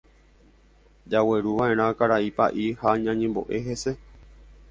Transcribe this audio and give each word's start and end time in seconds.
Jagueruva'erã 1.13 1.87
karai 1.99 2.31
Pa'i 2.39 2.65
ha 2.81 2.89
ñañembo'e 3.05 3.63
hese. 3.67 3.91